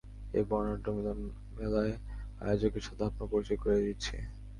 এই 0.33 0.43
বর্নাঢ্য 0.49 0.87
মিলমেলার 0.95 1.89
আয়োজকের 2.41 2.83
সাথে 2.87 3.03
আপনাদের 3.05 3.31
পরিচয় 3.33 3.59
করিয়ে 3.61 3.85
দিচ্ছি! 3.87 4.15